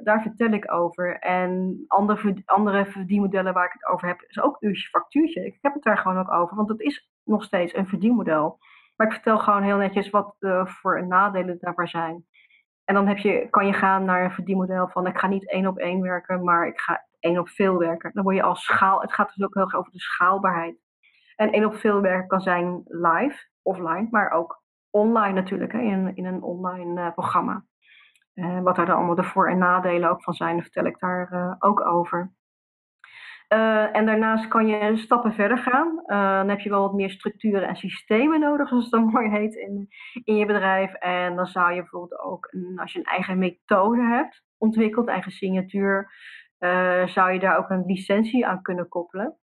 [0.02, 1.18] daar vertel ik over.
[1.18, 5.46] En andere, andere verdienmodellen waar ik het over heb, is ook uurtje factuurtje.
[5.46, 8.58] Ik heb het daar gewoon ook over, want het is nog steeds een verdienmodel.
[8.96, 12.24] Maar ik vertel gewoon heel netjes wat voor- en nadelen daarvoor zijn.
[12.84, 15.66] En dan heb je, kan je gaan naar een verdienmodel van ik ga niet één
[15.66, 18.10] op één werken, maar ik ga één op veel werken.
[18.12, 20.76] Dan word je als schaal, het gaat dus ook heel erg over de schaalbaarheid.
[21.36, 26.16] En één op veel werken kan zijn live, offline, maar ook online natuurlijk, hè, in,
[26.16, 27.64] in een online uh, programma.
[28.40, 31.32] Uh, wat daar dan allemaal de voor- en nadelen ook van zijn, vertel ik daar
[31.32, 32.32] uh, ook over.
[33.52, 35.88] Uh, en daarnaast kan je stappen verder gaan.
[35.88, 39.30] Uh, dan heb je wel wat meer structuren en systemen nodig, zoals het dan mooi
[39.30, 39.88] heet, in,
[40.24, 40.92] in je bedrijf.
[40.92, 46.12] En dan zou je bijvoorbeeld ook, als je een eigen methode hebt ontwikkeld, eigen signatuur,
[47.06, 49.39] zou je daar ook een licentie aan kunnen koppelen.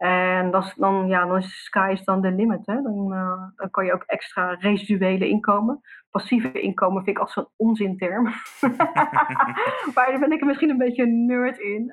[0.00, 2.66] En is dan, ja, dan is sky is dan de limit.
[2.66, 2.82] Hè?
[2.82, 3.08] Dan,
[3.56, 5.80] dan kan je ook extra residuele inkomen.
[6.10, 8.24] Passieve inkomen vind ik als zo'n onzinterm.
[9.94, 11.92] maar daar ben ik er misschien een beetje een nerd in.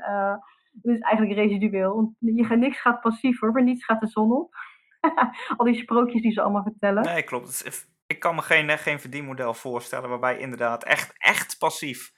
[0.82, 1.96] Het is eigenlijk residueel.
[1.96, 4.56] Want je, niks gaat passief hoor, voor niets gaat de zon op.
[5.58, 7.04] Al die sprookjes die ze allemaal vertellen.
[7.04, 7.88] Nee, klopt.
[8.08, 12.12] Ik kan me geen, geen verdienmodel voorstellen waarbij inderdaad echt, echt passief.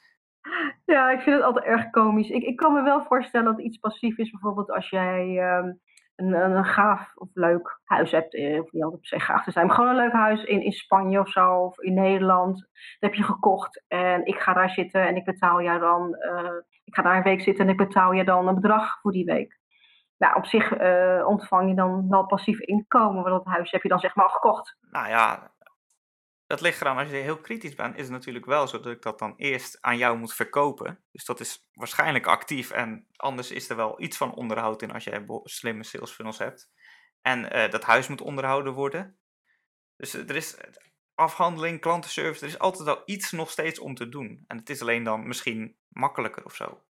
[0.89, 2.29] Ja, ik vind het altijd erg komisch.
[2.29, 5.79] Ik, ik kan me wel voorstellen dat iets passief is, bijvoorbeeld als jij um,
[6.15, 8.35] een, een, gaaf of leuk huis hebt.
[8.35, 10.71] Eh, of niet altijd se gaaf te zijn, maar gewoon een leuk huis in, in
[10.71, 12.59] Spanje of zo, of in Nederland.
[12.59, 16.17] Dat heb je gekocht en ik ga daar zitten en ik betaal jou dan.
[16.19, 16.51] Uh,
[16.83, 19.25] ik ga daar een week zitten en ik betaal je dan een bedrag voor die
[19.25, 19.59] week.
[20.17, 23.89] Nou, op zich uh, ontvang je dan wel passief inkomen, want dat huis heb je
[23.89, 24.77] dan zeg maar al gekocht.
[24.91, 25.51] Nou ja,
[26.49, 29.01] dat ligt eraan, als je heel kritisch bent, is het natuurlijk wel zo dat ik
[29.01, 31.03] dat dan eerst aan jou moet verkopen.
[31.11, 35.03] Dus dat is waarschijnlijk actief en anders is er wel iets van onderhoud in als
[35.03, 36.71] je slimme sales funnels hebt.
[37.21, 39.19] En uh, dat huis moet onderhouden worden.
[39.95, 40.57] Dus er is
[41.15, 44.43] afhandeling, klantenservice, er is altijd wel iets nog steeds om te doen.
[44.47, 46.81] En het is alleen dan misschien makkelijker of zo.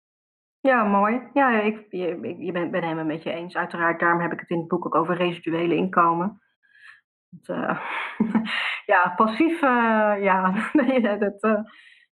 [0.60, 1.30] Ja, mooi.
[1.34, 3.56] Ja, ik, je, je ben, ben helemaal met je eens.
[3.56, 6.41] Uiteraard, daarom heb ik het in het boek ook over residuele inkomen.
[7.48, 7.80] Uh,
[8.94, 11.60] ja, passief, uh, ja, nee, dat uh,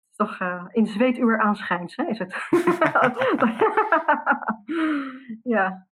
[0.09, 0.39] is toch
[0.73, 2.33] in zweetuur aanschijns, hè, is het.
[5.55, 5.87] ja,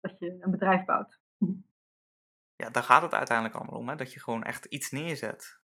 [0.00, 1.18] dat je een bedrijf bouwt.
[2.56, 3.96] Ja, daar gaat het uiteindelijk allemaal om, hè?
[3.96, 5.62] dat je gewoon echt iets neerzet.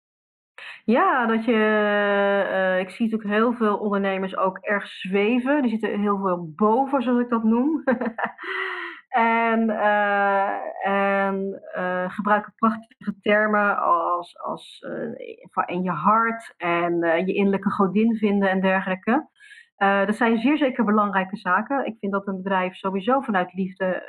[0.84, 5.62] Ja, dat je, ik zie natuurlijk heel veel ondernemers ook erg zweven.
[5.62, 7.84] Die zitten heel veel boven, zoals ik dat noem.
[9.10, 14.86] En uh, en uh, gebruiken prachtige termen als, als
[15.52, 19.30] van in je hart en je innerlijke godin vinden en dergelijke.
[19.78, 21.86] dat zijn zeer zeker belangrijke zaken.
[21.86, 24.04] Ik vind dat een bedrijf sowieso vanuit liefde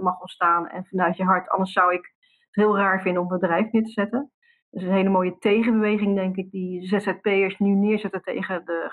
[0.00, 1.48] mag ontstaan en vanuit je hart.
[1.48, 2.14] Anders zou ik
[2.50, 4.30] het heel raar vinden om een bedrijf neer te zetten.
[4.70, 8.90] Dat is een hele mooie tegenbeweging, denk ik, die ZZP'ers nu neerzetten tegen de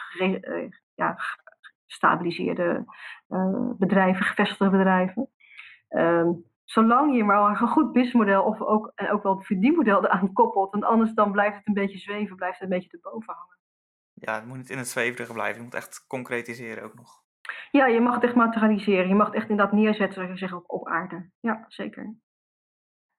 [0.96, 1.16] ja,
[1.86, 2.86] gestabiliseerde
[3.78, 5.30] bedrijven, gevestigde bedrijven.
[5.90, 10.34] Um, zolang je maar een goed businessmodel of ook, en ook wel een verdienmodel eraan
[10.34, 13.58] koppelt, want anders dan blijft het een beetje zweven, blijft het een beetje erboven hangen.
[14.14, 17.24] Ja, het moet niet in het zweverige blijven, je moet echt concretiseren ook nog.
[17.72, 20.54] Ja, je mag het echt materialiseren, je mag het echt inderdaad neerzetten, zoals je zegt,
[20.54, 21.30] op, op aarde.
[21.40, 22.16] Ja, zeker.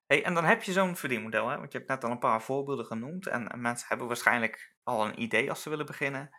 [0.06, 1.56] Hey, en dan heb je zo'n verdienmodel, hè?
[1.56, 3.26] want je hebt net al een paar voorbeelden genoemd.
[3.26, 6.30] En, en, mensen hebben waarschijnlijk al een idee als ze willen beginnen.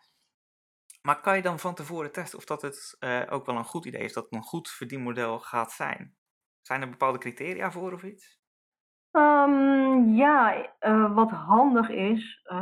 [1.01, 3.85] Maar kan je dan van tevoren testen of dat het uh, ook wel een goed
[3.85, 6.15] idee is, dat het een goed verdienmodel gaat zijn?
[6.61, 8.39] Zijn er bepaalde criteria voor of iets?
[9.11, 12.57] Um, ja, uh, wat handig is, uh,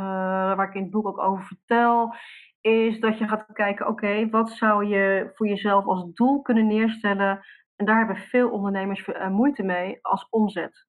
[0.54, 2.14] waar ik in het boek ook over vertel,
[2.60, 7.44] is dat je gaat kijken, oké, wat zou je voor jezelf als doel kunnen neerstellen?
[7.76, 10.88] En daar hebben veel ondernemers uh, moeite mee als omzet.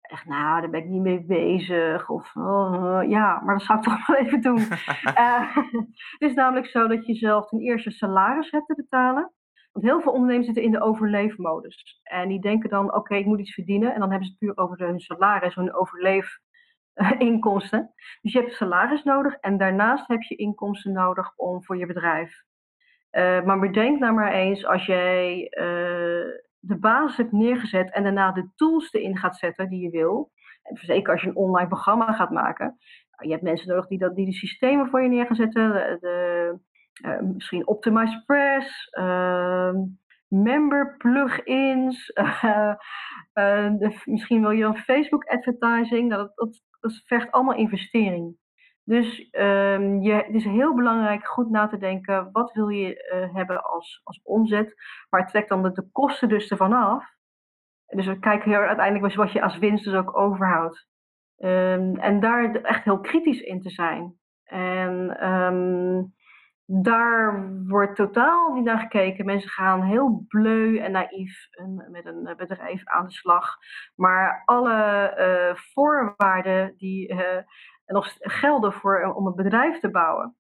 [0.00, 2.08] Echt, nou, daar ben ik niet mee bezig.
[2.08, 2.34] Of,
[3.08, 4.60] ja, maar dat zou ik toch wel even doen.
[6.18, 9.32] het is namelijk zo dat je zelf ten eerste salaris hebt te betalen.
[9.72, 12.00] Want heel veel ondernemers zitten in de overleefmodus.
[12.02, 13.94] En die denken dan, oké, ik moet iets verdienen.
[13.94, 17.92] En dan hebben ze het puur over hun salaris, hun overleefinkomsten.
[18.20, 22.44] Dus je hebt salaris nodig en daarnaast heb je inkomsten nodig om voor je bedrijf.
[23.12, 26.26] Uh, maar bedenk nou maar eens, als jij uh,
[26.58, 30.30] de basis hebt neergezet en daarna de tools erin gaat zetten die je wil.
[30.62, 32.66] En zeker als je een online programma gaat maken.
[32.66, 35.72] Nou, je hebt mensen nodig die, dat, die de systemen voor je neer gaan zetten.
[36.00, 36.58] De,
[37.22, 39.72] misschien Optimize Press, uh,
[40.28, 42.10] member plugins.
[42.14, 42.74] Uh,
[43.78, 46.08] de, misschien wil je dan Facebook advertising.
[46.08, 48.40] Nou, dat, dat, dat vergt allemaal investering.
[48.84, 53.62] Dus um, je, het is heel belangrijk goed na te denken, wat wil je hebben
[53.62, 54.74] als, als omzet,
[55.10, 57.04] maar trek dan de, de kosten dus ervan af.
[57.86, 60.86] Dus we kijken heel uiteindelijk wat je als winst dus ook overhoudt.
[61.38, 64.14] Um, en daar echt heel kritisch in te zijn.
[64.44, 65.16] En
[66.66, 69.24] daar wordt totaal niet naar gekeken.
[69.24, 71.48] Mensen gaan heel bleu en naïef
[71.90, 73.56] met een bedrijf aan de slag.
[73.94, 77.18] Maar alle uh, voorwaarden die uh,
[77.86, 80.36] nog gelden voor, om een bedrijf te bouwen.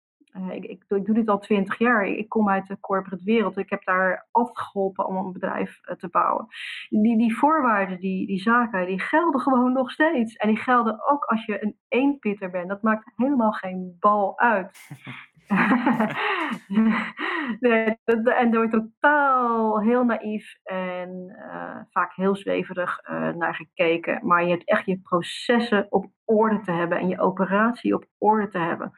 [0.51, 2.07] Ik, ik, doe dit al twintig jaar.
[2.07, 3.57] Ik kom uit de corporate wereld.
[3.57, 6.47] Ik heb daar altijd geholpen om een bedrijf te bouwen.
[6.89, 10.37] Die, die voorwaarden, die, die zaken, die gelden gewoon nog steeds.
[10.37, 12.69] En die gelden ook als je een eenpitter bent.
[12.69, 14.89] Dat maakt helemaal geen bal uit.
[17.61, 24.27] nee, en door totaal heel naïef en uh, vaak heel zweverig uh, naar gekeken.
[24.27, 28.49] Maar je hebt echt je processen op orde te hebben en je operatie op orde
[28.49, 28.93] te hebben.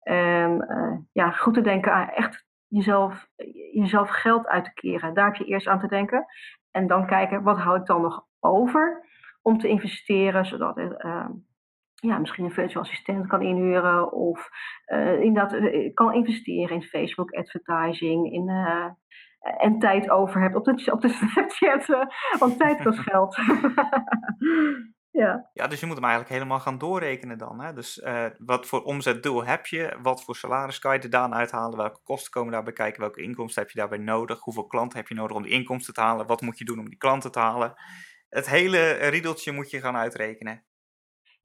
[0.00, 3.28] En uh, ja, goed te denken aan echt jezelf,
[3.72, 5.14] jezelf geld uit te keren.
[5.14, 6.26] Daar heb je eerst aan te denken.
[6.70, 9.08] En dan kijken, wat hou ik dan nog over
[9.42, 11.02] om te investeren, zodat het
[12.04, 14.48] ja, misschien een virtual assistent kan inhuren of
[14.86, 18.86] uh, inderdaad uh, kan investeren in Facebook advertising in, uh,
[19.58, 23.36] en tijd over hebt op de, op de Snapchat, want tijd kost geld.
[25.22, 25.50] ja.
[25.52, 27.60] ja, dus je moet hem eigenlijk helemaal gaan doorrekenen dan.
[27.60, 27.72] Hè?
[27.72, 28.06] Dus
[28.38, 32.32] wat voor omzetdoel heb je, wat voor salaris kan je er dan uithalen, welke kosten
[32.32, 35.42] komen daarbij kijken, welke inkomsten heb je daarbij nodig, hoeveel klanten heb je nodig om
[35.42, 37.74] die inkomsten te halen, wat moet je doen om die klanten te halen.
[38.28, 40.64] Het hele riedeltje moet je gaan uitrekenen.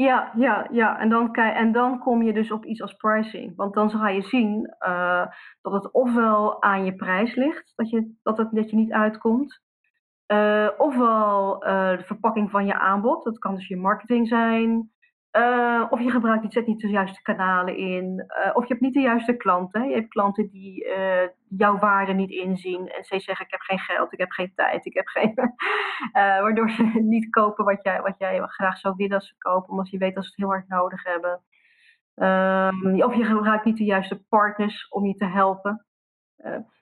[0.01, 0.99] Ja, ja, ja.
[0.99, 3.55] En dan, en dan kom je dus op iets als pricing.
[3.55, 5.25] Want dan ga je zien uh,
[5.61, 9.61] dat het ofwel aan je prijs ligt, dat je, dat het, dat je niet uitkomt.
[10.27, 13.23] Uh, ofwel uh, de verpakking van je aanbod.
[13.23, 14.91] Dat kan dus je marketing zijn.
[15.31, 18.25] Uh, of je gebruikt niet, zet niet de juiste kanalen in.
[18.45, 19.89] Uh, of je hebt niet de juiste klanten.
[19.89, 22.87] Je hebt klanten die uh, jouw waarde niet inzien.
[22.87, 25.33] En ze zeggen: Ik heb geen geld, ik heb geen tijd, ik heb geen.
[26.43, 26.83] waardoor ze
[27.15, 30.15] niet kopen wat jij, wat jij graag zou willen dat ze kopen, omdat je weet
[30.15, 31.41] dat ze het heel hard nodig hebben.
[32.15, 35.85] Um, of je gebruikt niet de juiste partners om je te helpen.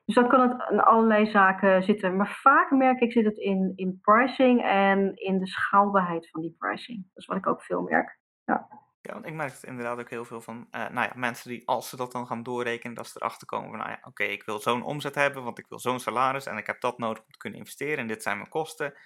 [0.06, 2.16] dus dan kan het in allerlei zaken zitten.
[2.16, 6.56] Maar vaak merk ik zit het in, in pricing en in de schaalbaarheid van die
[6.58, 6.98] pricing.
[6.98, 8.20] Dat is wat ik ook veel merk.
[8.48, 8.86] Ja.
[9.02, 11.68] Ja, want ik merk het inderdaad ook heel veel van, uh, nou ja, mensen die
[11.68, 14.44] als ze dat dan gaan doorrekenen, dat ze erachter komen van, nou ja, oké, ik
[14.44, 17.32] wil zo'n omzet hebben, want ik wil zo'n salaris en ik heb dat nodig om
[17.32, 18.98] te kunnen investeren en dit zijn mijn kosten.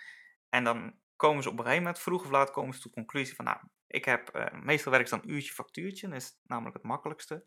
[0.50, 2.98] En dan komen ze op een gegeven moment, vroeg of laat, komen ze tot de
[2.98, 6.76] conclusie van, nou, ik heb, uh, meestal werk ze dan uurtje factuurtje, dat is namelijk
[6.76, 7.46] het makkelijkste.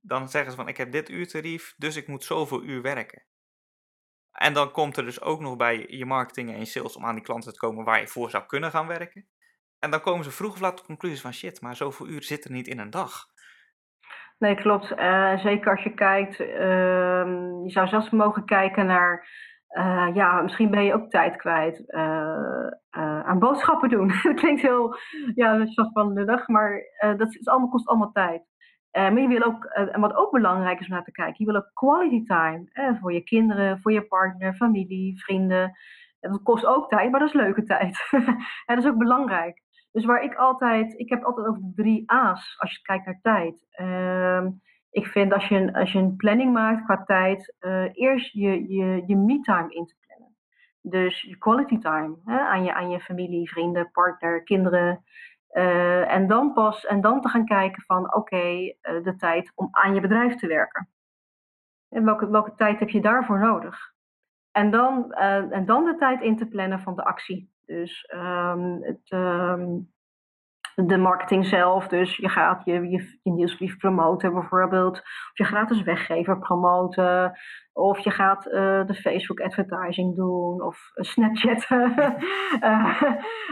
[0.00, 3.24] Dan zeggen ze van, ik heb dit uurtarief, dus ik moet zoveel uur werken.
[4.32, 7.14] En dan komt er dus ook nog bij je marketing en je sales om aan
[7.14, 9.28] die klanten te komen waar je voor zou kunnen gaan werken.
[9.82, 12.44] En dan komen ze vroeg of laat de conclusie van shit, maar zoveel uur zit
[12.44, 13.26] er niet in een dag.
[14.38, 14.90] Nee, klopt.
[14.90, 16.48] Uh, zeker als je kijkt, uh,
[17.64, 19.28] je zou zelfs mogen kijken naar,
[19.78, 22.70] uh, ja, misschien ben je ook tijd kwijt eh,
[23.20, 24.08] aan boodschappen doen.
[24.22, 24.96] dat klinkt heel,
[25.34, 26.82] ja, dat is van dag, maar
[27.16, 28.42] dat is allemaal, kost allemaal tijd.
[28.92, 31.56] maar je wil ook, en wat ook belangrijk is om naar te kijken, je wil
[31.56, 35.76] ook quality time voor je kinderen, voor je partner, familie, vrienden.
[36.20, 38.08] dat kost ook tijd, maar dat is leuke tijd.
[38.66, 39.62] en dat is ook belangrijk.
[39.92, 43.20] Dus waar ik altijd, ik heb altijd over de drie A's als je kijkt naar
[43.22, 43.66] tijd.
[43.80, 44.46] Uh,
[44.90, 48.72] ik vind als je, een, als je een planning maakt qua tijd, uh, eerst je,
[48.72, 50.36] je, je me-time in te plannen.
[50.80, 55.04] Dus je quality time hè, aan, je, aan je familie, vrienden, partner, kinderen.
[55.52, 59.68] Uh, en dan pas, en dan te gaan kijken van oké, uh, de tijd om
[59.70, 60.88] aan je bedrijf te werken.
[61.88, 63.92] En welke, welke tijd heb je daarvoor nodig?
[64.50, 67.50] En dan, en dan de tijd in te plannen van de actie.
[67.72, 69.92] Dus um, het, um,
[70.74, 71.88] de marketing zelf.
[71.88, 74.98] Dus je gaat je, je, je nieuwsbrief promoten bijvoorbeeld.
[74.98, 77.38] Of je gratis weggever promoten.
[77.72, 80.62] Of je gaat uh, de Facebook advertising doen.
[80.62, 81.70] Of Snapchat,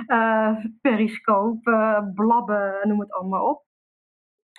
[0.08, 3.64] uh, Periscope, blabben, noem het allemaal op.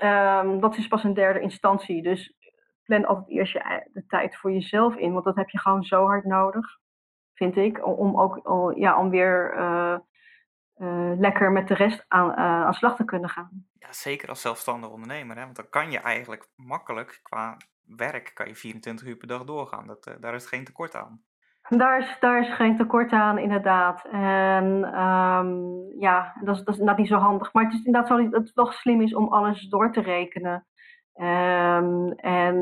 [0.03, 2.03] Um, dat is pas een derde instantie.
[2.03, 2.33] Dus
[2.83, 5.13] plan altijd eerst je, de tijd voor jezelf in.
[5.13, 6.79] Want dat heb je gewoon zo hard nodig,
[7.41, 7.87] vind ik.
[7.87, 8.41] Om, ook
[8.75, 9.97] ja, om weer uh,
[10.77, 13.65] uh, lekker met de rest aan, uh, aan slag te kunnen gaan.
[13.73, 15.37] Ja, zeker als zelfstandig ondernemer.
[15.37, 15.43] Hè?
[15.43, 17.57] Want dan kan je eigenlijk makkelijk qua
[17.97, 19.87] werk kan je 24 uur per dag doorgaan.
[19.87, 21.23] Dat, daar is geen tekort aan.
[21.69, 24.05] Daar is, daar is geen tekort aan, inderdaad.
[24.11, 27.53] En um, ja, dat is, dat is inderdaad niet zo handig.
[27.53, 30.65] Maar het is inderdaad zo dat het toch slim is om alles door te rekenen.
[31.15, 32.55] Um, en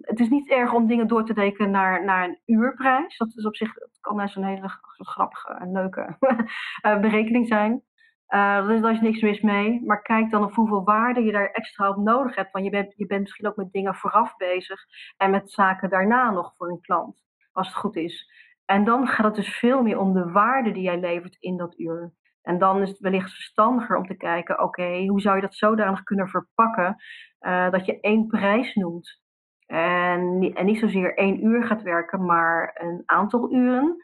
[0.00, 3.16] het is niet erg om dingen door te rekenen naar, naar een uurprijs.
[3.16, 6.16] Dat is op zich, kan best een hele grappige en leuke
[6.80, 7.82] eh, berekening zijn.
[8.28, 9.82] Uh, dus daar is niks mis mee.
[9.84, 12.52] Maar kijk dan op hoeveel waarde je daar extra op nodig hebt.
[12.52, 14.80] Want je bent, je bent misschien ook met dingen vooraf bezig
[15.16, 18.32] en met zaken daarna nog voor een klant, als het goed is.
[18.64, 21.78] En dan gaat het dus veel meer om de waarde die jij levert in dat
[21.78, 22.12] uur.
[22.48, 26.02] En dan is het wellicht verstandiger om te kijken, oké, hoe zou je dat zodanig
[26.02, 26.96] kunnen verpakken
[27.40, 29.20] uh, dat je één prijs noemt.
[29.66, 33.96] En, en niet zozeer één uur gaat werken, maar een aantal uren.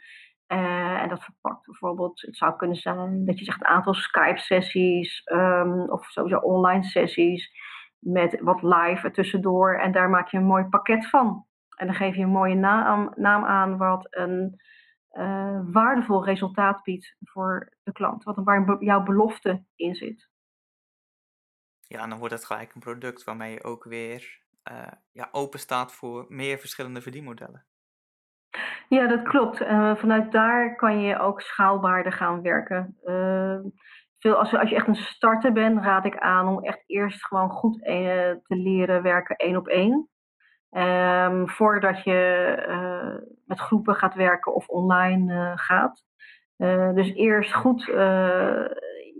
[0.49, 5.23] Uh, en dat verpakt bijvoorbeeld, het zou kunnen zijn dat je zegt een aantal Skype-sessies
[5.33, 7.51] um, of sowieso online sessies
[7.99, 9.79] met wat live tussendoor.
[9.79, 11.47] En daar maak je een mooi pakket van.
[11.77, 12.55] En dan geef je een mooie
[13.15, 14.61] naam aan wat een
[15.19, 18.25] uh, waardevol resultaat biedt voor de klant.
[18.25, 20.29] Wat, waar jouw belofte in zit.
[21.81, 25.59] Ja, en dan wordt het gelijk een product waarmee je ook weer uh, ja, open
[25.59, 27.67] staat voor meer verschillende verdienmodellen.
[28.89, 29.61] Ja, dat klopt.
[29.61, 32.99] Uh, vanuit daar kan je ook schaalbaarder gaan werken.
[33.05, 33.59] Uh,
[34.19, 37.51] veel, als, als je echt een starter bent, raad ik aan om echt eerst gewoon
[37.51, 40.09] goed te leren werken één op één.
[40.77, 46.05] Um, voordat je met groepen gaat werken of online gaat.
[46.95, 47.85] dus eerst goed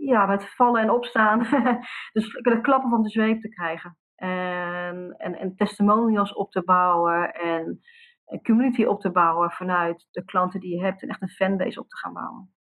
[0.05, 1.39] ja, met vallen en opstaan.
[2.13, 3.97] dus de klappen van de zweep te krijgen.
[4.15, 7.33] En, en, en testimonials op te bouwen.
[7.33, 7.81] En
[8.25, 11.01] een community op te bouwen vanuit de klanten die je hebt.
[11.01, 12.53] En echt een fanbase op te gaan bouwen.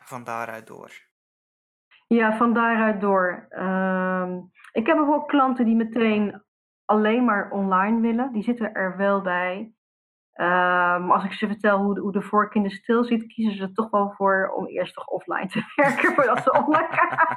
[0.00, 1.06] Van daaruit door.
[2.06, 3.46] Ja, van daaruit door.
[3.50, 6.42] Um, ik heb ook klanten die meteen
[6.88, 8.32] alleen maar online willen.
[8.32, 9.72] Die zitten er wel bij.
[10.40, 13.56] Um, als ik ze vertel hoe de, hoe de vork in de stil zit, kiezen
[13.56, 17.36] ze er toch wel voor om eerst toch offline te werken voordat ze online gaan.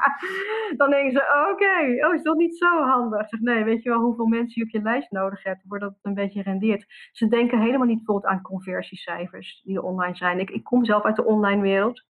[0.78, 3.30] Dan denken ze, oké, oh, is dat niet zo handig?
[3.30, 6.06] zeg, nee, weet je wel hoeveel mensen je op je lijst nodig hebt voordat het
[6.06, 6.86] een beetje rendeert.
[7.12, 10.40] Ze denken helemaal niet bijvoorbeeld aan conversiecijfers die online zijn.
[10.40, 12.06] Ik, ik kom zelf uit de online wereld.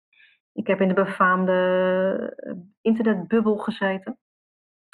[0.54, 1.54] Ik heb in de befaamde
[2.36, 4.18] eh, internetbubbel gezeten.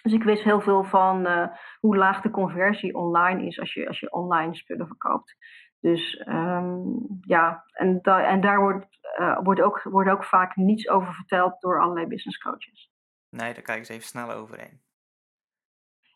[0.02, 1.48] Dus ik wist heel veel van uh,
[1.80, 5.36] hoe laag de conversie online is als je, als je online spullen verkoopt.
[5.80, 8.88] Dus um, ja, en, da en daar wordt,
[9.20, 12.92] uh, wordt, ook, wordt ook vaak niets over verteld door allerlei business coaches.
[13.30, 14.82] Nee, daar kijk ik eens even snel overheen.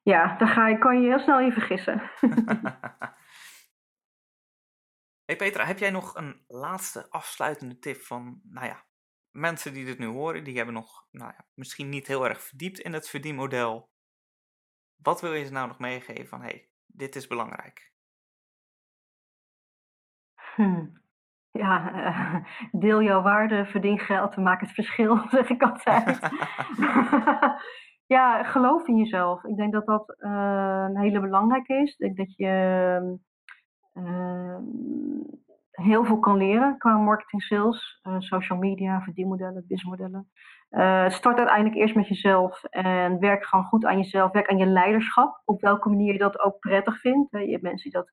[0.03, 2.01] Ja, daar ga je, kan je heel snel in vergissen.
[5.25, 8.83] hey Petra, heb jij nog een laatste afsluitende tip van, nou ja,
[9.31, 12.79] mensen die dit nu horen, die hebben nog, nou ja, misschien niet heel erg verdiept
[12.79, 13.89] in het verdienmodel.
[14.95, 17.93] Wat wil je ze nou nog meegeven van, hey, dit is belangrijk?
[20.55, 20.85] Hm.
[21.51, 26.19] Ja, uh, deel jouw waarde, verdien geld, maak het verschil, zeg ik altijd.
[28.15, 29.43] ja, geloof in jezelf.
[29.43, 31.91] Ik denk dat dat uh, een hele belangrijke is.
[31.91, 33.19] Ik denk dat je
[33.93, 34.57] uh,
[35.81, 40.29] heel veel kan leren qua marketing, sales, social media, verdienmodellen, businessmodellen.
[41.11, 44.31] start uiteindelijk eerst met jezelf en werk gewoon goed aan jezelf.
[44.31, 47.31] Werk aan je leiderschap, op welke manier je dat ook prettig vindt.
[47.31, 48.11] Je hebt mensen die dat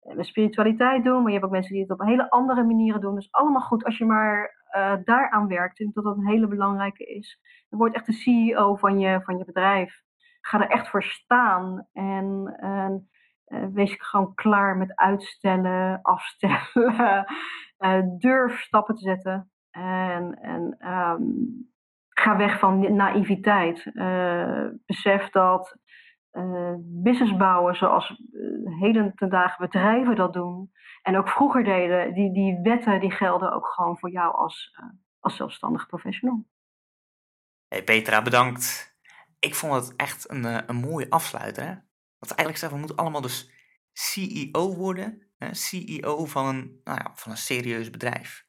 [0.00, 3.00] eh, met spiritualiteit doen, maar je hebt ook mensen die het op hele andere manieren
[3.00, 3.14] doen.
[3.14, 4.58] Dus allemaal goed als je maar
[5.04, 5.70] daaraan werkt.
[5.70, 7.40] Ik denk dat dat een hele belangrijke is.
[7.68, 10.02] Je wordt echt de CEO van je, van je bedrijf.
[10.40, 12.56] Ga er echt voor staan en
[13.50, 17.24] uh, wees gewoon klaar met uitstellen, afstellen.
[17.78, 21.68] uh, durf stappen te zetten en, en um,
[22.08, 23.90] ga weg van naïviteit.
[24.86, 25.78] besef dat
[26.32, 30.72] uh, business bouwen zoals uh, heden ten dagen bedrijven dat doen.
[31.02, 34.86] En ook vroeger deden, die, die wetten die gelden ook gewoon voor jou als, uh,
[35.20, 36.44] als zelfstandig professional.
[37.68, 38.94] Hey Petra, bedankt.
[39.38, 41.88] Ik vond het echt een, een mooie afsluiter.
[42.20, 42.26] Hè?
[42.26, 43.50] Want eigenlijk zeggen we moeten allemaal dus
[43.92, 45.22] CEO worden.
[45.38, 45.54] Hè?
[45.54, 48.46] CEO van een, nou ja, van een serieus bedrijf.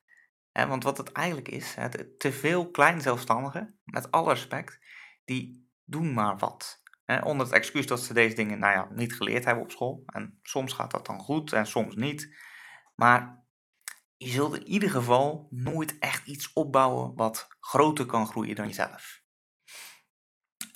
[0.52, 1.76] want wat het eigenlijk is,
[2.18, 4.80] te veel kleine zelfstandigen, met alle respect,
[5.26, 6.82] die doen maar wat.
[7.24, 10.04] onder het excuus dat ze deze dingen nou ja, niet geleerd hebben op school.
[10.06, 12.36] En soms gaat dat dan goed en soms niet.
[12.96, 13.46] Maar
[14.18, 19.21] je zult in ieder geval nooit echt iets opbouwen wat groter kan groeien dan jezelf.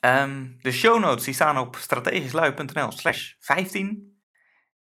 [0.05, 4.19] Um, de show notes die staan op strategischlui.nl slash 15.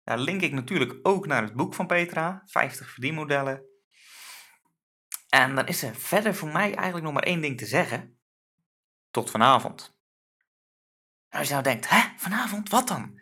[0.04, 3.64] Daar link ik natuurlijk ook naar het boek van Petra, 50 verdienmodellen.
[5.30, 8.20] En dan is er verder voor mij eigenlijk nog maar één ding te zeggen.
[9.12, 9.98] Tot vanavond.
[11.30, 13.20] Nou, als je nou denkt, hè, vanavond, wat dan?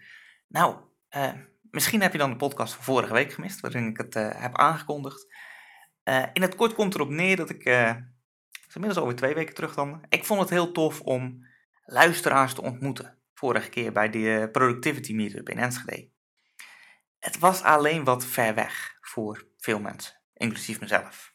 [0.48, 0.78] Nou,
[1.16, 1.34] uh,
[1.72, 4.58] misschien heb je dan de podcast van vorige week gemist, waarin ik het uh, heb
[4.58, 5.36] aangekondigd.
[6.04, 7.66] Uh, in het kort komt erop neer dat ik,
[8.68, 11.47] is inmiddels alweer twee weken terug dan, ik vond het heel tof om
[11.90, 13.18] luisteraars te ontmoeten.
[13.34, 16.10] Vorige keer bij de Productivity Meetup in Enschede.
[17.20, 21.34] Het was alleen wat ver weg voor veel mensen, inclusief mezelf.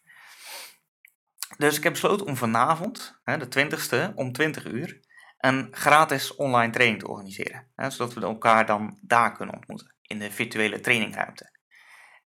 [1.57, 5.01] Dus ik heb besloten om vanavond, de 20ste, om 20 uur,
[5.39, 7.73] een gratis online training te organiseren.
[7.77, 11.51] Zodat we elkaar dan daar kunnen ontmoeten, in de virtuele trainingruimte.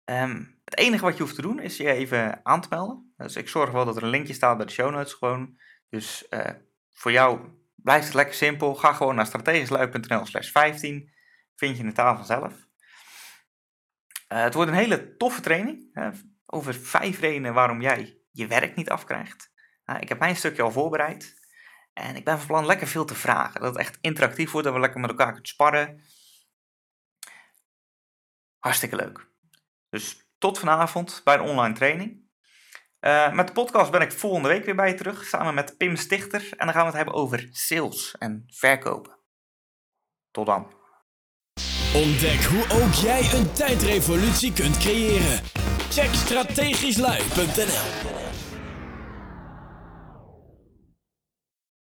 [0.05, 3.13] Ehm, het enige wat je hoeft te doen is je even aan te melden.
[3.17, 5.59] Dus ik zorg wel dat er een linkje staat bij de show notes gewoon.
[5.89, 6.49] Dus uh,
[6.89, 7.39] voor jou
[7.83, 8.75] blijft het lekker simpel.
[8.75, 11.11] Ga gewoon naar strategischlui.nl slash 15.
[11.55, 12.53] Vind je het daar vanzelf.
[14.33, 15.89] Uh, het wordt een hele toffe training.
[15.93, 16.09] Hè,
[16.45, 19.51] over vijf redenen waarom jij je werk niet afkrijgt.
[19.85, 21.41] Uh, ik heb mijn stukje al voorbereid.
[21.93, 23.61] En ik ben van plan lekker veel te vragen.
[23.61, 24.67] Dat het echt interactief wordt.
[24.67, 26.03] Dat we lekker met elkaar kunnen sparren.
[28.59, 29.27] Hartstikke leuk.
[29.89, 32.22] Dus tot vanavond bij de online training.
[33.03, 35.95] Uh, met de podcast ben ik volgende week weer bij je terug, samen met Pim
[35.95, 36.49] Stichter.
[36.57, 39.17] En dan gaan we het hebben over sales en verkopen.
[40.31, 40.73] Tot dan.
[41.95, 45.39] Ontdek hoe ook jij een tijdrevolutie kunt creëren.
[45.89, 48.22] Check strategischlui.nl